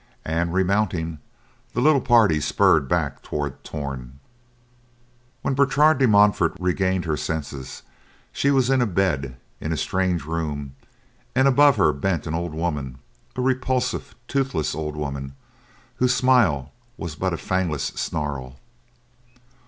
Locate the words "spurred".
2.41-2.87